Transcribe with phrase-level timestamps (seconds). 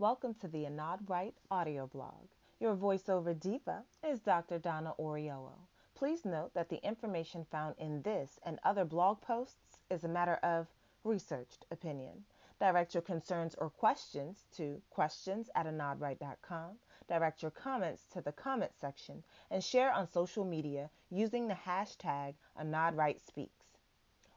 [0.00, 2.30] Welcome to the Anad Wright audio blog.
[2.58, 4.58] Your voiceover diva is Dr.
[4.58, 5.52] Donna Oriolo.
[5.94, 10.36] Please note that the information found in this and other blog posts is a matter
[10.36, 10.68] of
[11.04, 12.24] researched opinion.
[12.58, 16.76] Direct your concerns or questions to questions at anadwright.com.
[17.06, 22.32] Direct your comments to the comment section and share on social media using the hashtag
[22.58, 23.50] AnadWrightSpeaks.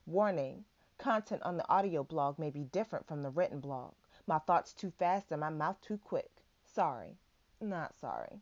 [0.06, 0.66] Warning
[0.98, 3.94] content on the audio blog may be different from the written blog.
[4.28, 6.32] My thoughts too fast and my mouth too quick.
[6.74, 7.18] Sorry.
[7.60, 8.40] Not sorry.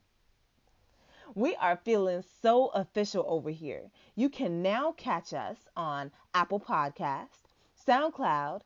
[1.34, 3.90] We are feeling so official over here.
[4.16, 7.48] You can now catch us on Apple Podcast,
[7.88, 8.62] SoundCloud,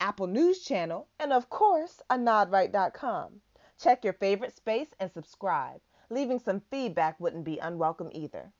[0.00, 3.40] Apple News Channel, and of course, anadwright.com.
[3.82, 5.80] Check your favorite space and subscribe.
[6.10, 8.52] Leaving some feedback wouldn't be unwelcome either.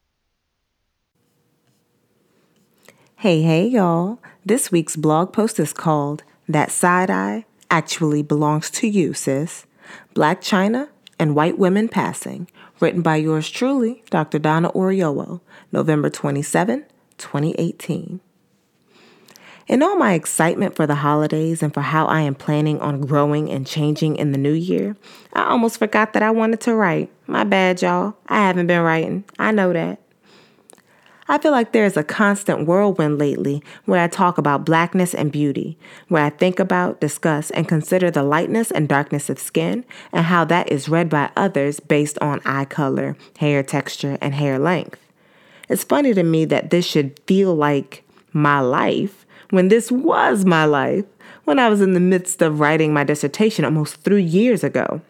[3.16, 4.18] Hey, hey, y'all.
[4.44, 9.66] This week's blog post is called That Side Eye Actually Belongs to You, Sis.
[10.15, 10.88] Blac Chyna
[11.19, 12.48] and White Women Passing.
[12.81, 14.39] Written by yours truly, Dr.
[14.39, 15.41] Donna Oriolo,
[15.73, 16.84] November 27,
[17.17, 18.20] 2018.
[19.69, 23.50] In all my excitement for the holidays and for how I am planning on growing
[23.50, 24.97] and changing in the new year,
[25.33, 27.11] I almost forgot that I wanted to write.
[27.27, 28.14] My bad, y'all.
[28.28, 29.25] I haven't been writing.
[29.39, 30.01] I know that.
[31.28, 35.77] I feel like there's a constant whirlwind lately where I talk about blackness and beauty,
[36.08, 40.44] where I think about, discuss, and consider the lightness and darkness of skin and how
[40.44, 45.00] that is read by others based on eye color, hair texture, and hair length.
[45.68, 50.64] It's funny to me that this should feel like my life when this was my
[50.64, 51.05] life,
[51.44, 55.00] when I was in the midst of writing my dissertation almost three years ago.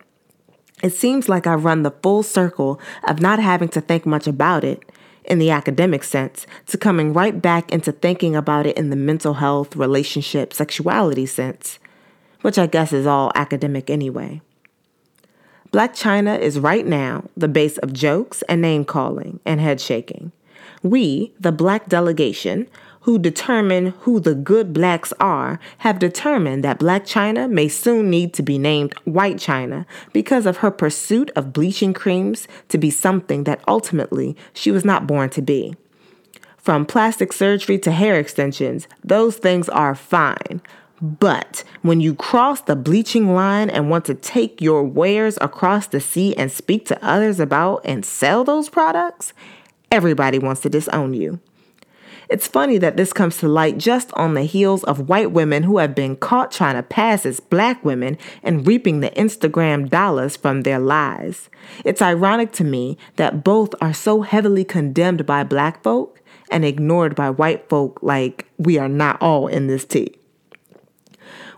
[0.82, 4.62] It seems like I've run the full circle of not having to think much about
[4.62, 4.84] it
[5.26, 9.34] in the academic sense to coming right back into thinking about it in the mental
[9.34, 11.78] health, relationship, sexuality sense,
[12.42, 14.40] which I guess is all academic anyway.
[15.72, 20.32] Blac Chyna is right now the base of jokes and name calling and head shaking.
[20.82, 22.68] We, the black delegation,
[23.06, 28.34] who determine who the good blacks are have determined that Blac Chyna may soon need
[28.34, 33.44] to be named White Chyna because of her pursuit of bleaching creams to be something
[33.44, 35.76] that ultimately she was not born to be.
[36.56, 40.60] From plastic surgery to hair extensions, those things are fine.
[41.00, 46.00] But when you cross the bleaching line and want to take your wares across the
[46.00, 49.32] sea and speak to others about and sell those products,
[49.92, 51.38] everybody wants to disown you.
[52.28, 55.78] It's funny that this comes to light just on the heels of white women who
[55.78, 60.62] have been caught trying to pass as black women and reaping the Instagram dollars from
[60.62, 61.48] their lies.
[61.84, 66.20] It's ironic to me that both are so heavily condemned by black folk
[66.50, 70.16] and ignored by white folk like we are not all in this tea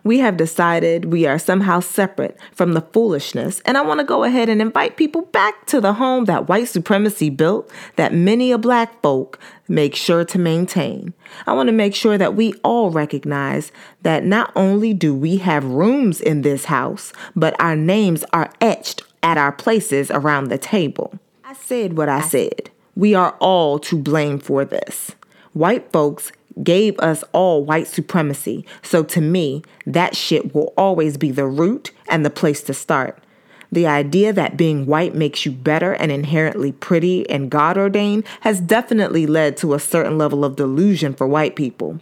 [0.09, 3.61] we have decided we are somehow separate from the foolishness.
[3.67, 6.69] And I want to go ahead and invite people back to the home that white
[6.69, 9.39] supremacy built, that many a black folk
[9.69, 11.13] make sure to maintain.
[11.47, 13.71] I want to make sure that we all recognize
[14.01, 19.03] that not only do we have rooms in this house, but our names are etched
[19.23, 21.19] at our places around the table.
[21.45, 22.71] I said what I said.
[22.97, 25.13] We are all to blame for this.
[25.53, 26.33] White folks
[26.63, 28.67] gave us all white supremacy.
[28.83, 33.23] So to me, that shit will always be the root and the place to start.
[33.71, 38.61] The idea that being white makes you better and inherently pretty and God ordained has
[38.61, 42.01] definitely led to a certain level of delusion for white people.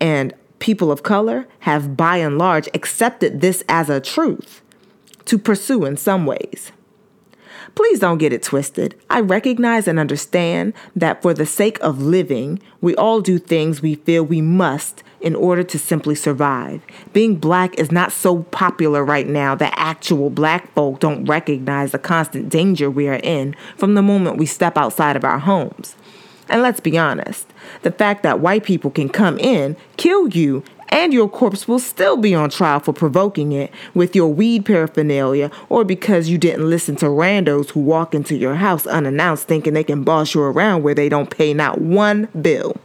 [0.00, 4.60] And people of color have by and large accepted this as a truth
[5.26, 6.72] to pursue in some ways.
[7.74, 8.94] Please don't get it twisted.
[9.10, 13.96] I recognize and understand that for the sake of living, we all do things we
[13.96, 16.80] feel we must in order to simply survive.
[17.12, 21.98] Being black is not so popular right now that actual black folk don't recognize the
[21.98, 25.96] constant danger we are in from the moment we step outside of our homes.
[26.48, 27.46] And let's be honest,
[27.82, 32.16] the fact that white people can come in, kill you, and your corpse will still
[32.16, 36.96] be on trial for provoking it with your weed paraphernalia or because you didn't listen
[36.96, 40.94] to randos who walk into your house unannounced thinking they can boss you around where
[40.94, 42.76] they don't pay not one bill.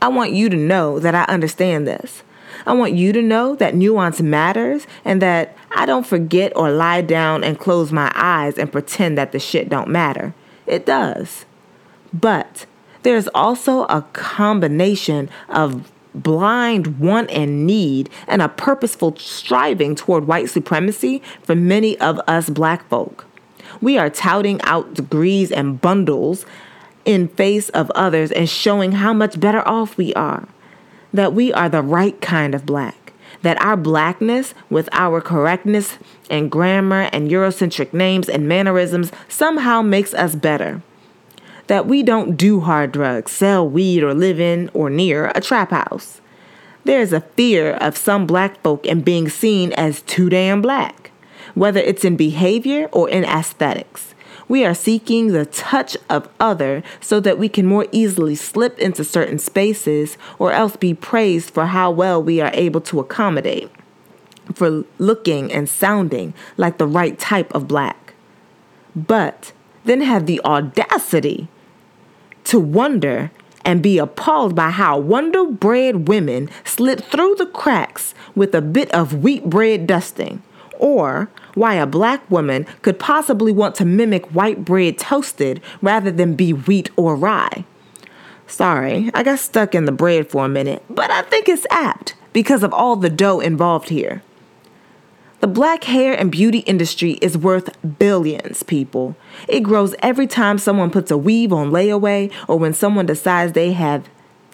[0.00, 2.24] I want you to know that I understand this.
[2.66, 7.00] I want you to know that nuance matters and that I don't forget or lie
[7.00, 10.34] down and close my eyes and pretend that the shit don't matter.
[10.66, 11.44] It does.
[12.12, 12.66] But
[13.04, 20.50] there's also a combination of blind want and need and a purposeful striving toward white
[20.50, 23.24] supremacy for many of us black folk.
[23.80, 26.46] We are touting out degrees and bundles
[27.04, 30.46] in face of others and showing how much better off we are.
[31.12, 33.12] That we are the right kind of black.
[33.42, 35.98] that our blackness, with our correctness
[36.30, 40.80] and grammar and Eurocentric names and mannerisms, somehow makes us better.
[41.68, 45.70] That we don't do hard drugs, sell weed, or live in or near a trap
[45.70, 46.20] house.
[46.84, 51.12] There is a fear of some black folk in being seen as too damn black,
[51.54, 54.14] whether it's in behavior or in aesthetics.
[54.48, 59.04] We are seeking the touch of other so that we can more easily slip into
[59.04, 63.70] certain spaces or else be praised for how well we are able to accommodate,
[64.52, 68.14] for looking and sounding like the right type of black.
[68.96, 69.52] But
[69.84, 71.48] then have the audacity
[72.44, 73.30] to wonder
[73.64, 78.92] and be appalled by how wonder bread women slip through the cracks with a bit
[78.92, 80.42] of wheat bread dusting
[80.78, 86.34] or why a black woman could possibly want to mimic white bread toasted rather than
[86.34, 87.64] be wheat or rye.
[88.48, 92.14] Sorry, I got stuck in the bread for a minute, but I think it's apt
[92.32, 94.22] because of all the dough involved here.
[95.42, 99.16] The black hair and beauty industry is worth billions, people.
[99.48, 103.72] It grows every time someone puts a weave on layaway or when someone decides they
[103.72, 104.08] have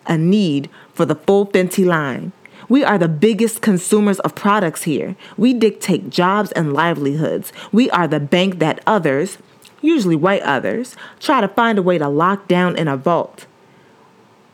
[0.06, 2.32] a need for the full Fenty line.
[2.70, 5.14] We are the biggest consumers of products here.
[5.36, 7.52] We dictate jobs and livelihoods.
[7.70, 9.36] We are the bank that others,
[9.82, 13.44] usually white others, try to find a way to lock down in a vault.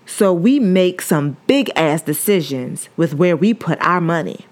[0.04, 4.46] So we make some big ass decisions with where we put our money.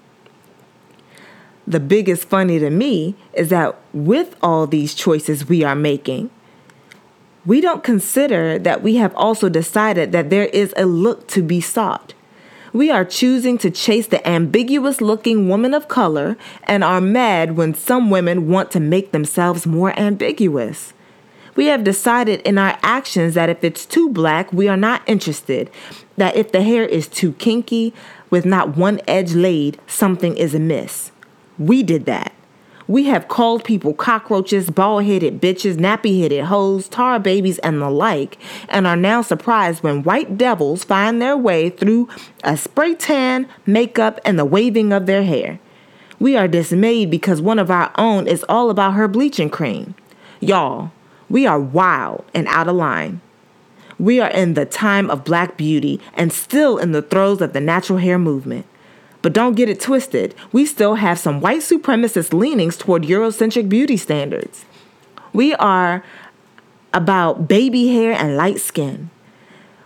[1.65, 6.29] The biggest funny to me is that with all these choices we are making,
[7.45, 11.61] we don't consider that we have also decided that there is a look to be
[11.61, 12.13] sought.
[12.73, 17.75] We are choosing to chase the ambiguous looking woman of color and are mad when
[17.75, 20.93] some women want to make themselves more ambiguous.
[21.55, 25.69] We have decided in our actions that if it's too black, we are not interested.
[26.17, 27.93] That if the hair is too kinky,
[28.31, 31.11] with not one edge laid, something is amiss.
[31.57, 32.33] We did that.
[32.87, 37.89] We have called people cockroaches, bald headed bitches, nappy headed hoes, tar babies, and the
[37.89, 42.09] like, and are now surprised when white devils find their way through
[42.43, 45.59] a spray tan, makeup, and the waving of their hair.
[46.19, 49.95] We are dismayed because one of our own is all about her bleaching cream.
[50.41, 50.91] Y'all,
[51.29, 53.21] we are wild and out of line.
[53.97, 57.61] We are in the time of black beauty and still in the throes of the
[57.61, 58.65] natural hair movement.
[59.23, 63.95] But don't get it twisted, we still have some white supremacist leanings toward Eurocentric beauty
[63.95, 64.65] standards.
[65.31, 66.03] We are
[66.93, 69.09] about baby hair and light skin.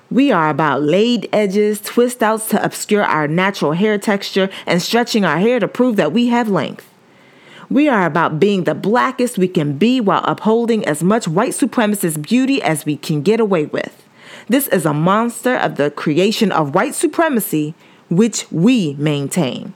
[0.10, 5.24] We are about laid edges, twist outs to obscure our natural hair texture, and stretching
[5.24, 6.92] our hair to prove that we have length.
[7.70, 12.28] We are about being the blackest we can be while upholding as much white supremacist
[12.28, 14.04] beauty as we can get away with.
[14.48, 17.76] This is a monster of the creation of white supremacy
[18.10, 19.74] which we maintain.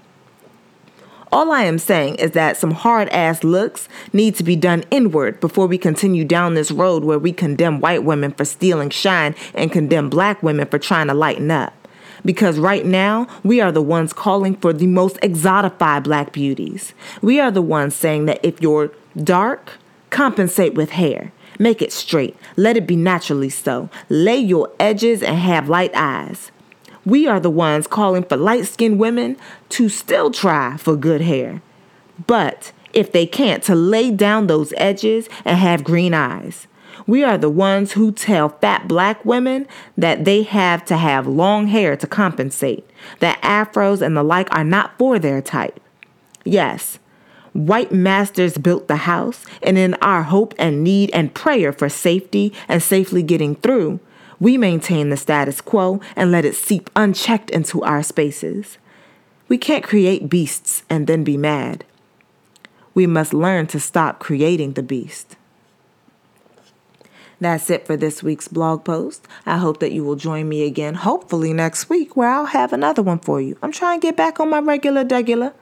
[1.33, 5.39] All I am saying is that some hard ass looks need to be done inward
[5.39, 9.72] before we continue down this road where we condemn white women for stealing shine and
[9.72, 11.74] condemn black women for trying to lighten up.
[12.25, 16.94] Because right now, we are the ones calling for the most exotified black beauties.
[17.22, 19.78] We are the ones saying that if you're dark,
[20.10, 21.31] compensate with hair.
[21.60, 22.36] Make it straight.
[22.57, 23.89] Let it be naturally so.
[24.10, 26.51] Lay your edges and have light eyes.
[27.06, 29.38] We are the ones calling for light skinned women
[29.69, 31.62] to still try for good hair.
[32.27, 36.68] But if they can't, to lay down those edges and have green eyes.
[37.07, 41.68] We are the ones who tell fat black women that they have to have long
[41.68, 42.87] hair to compensate,
[43.19, 45.80] that afros and the like are not for their type.
[46.44, 46.99] Yes,
[47.54, 52.54] white masters built the house, and in our hope and need and prayer for safety
[52.68, 53.99] and safely getting through,
[54.42, 58.80] we maintain the status quo and let it seep unchecked into our spaces.
[59.48, 61.86] We can't create beasts and then be mad.
[62.94, 65.38] We must learn to stop creating the beast.
[67.40, 69.28] That's it for this week's blog post.
[69.45, 73.02] I hope that you will join me again, hopefully next week, where I'll have another
[73.02, 73.57] one for you.
[73.62, 75.54] I'm trying to get back on my regular, regular.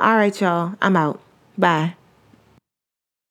[0.00, 1.20] All right, y'all, I'm out.
[1.56, 1.97] Bye.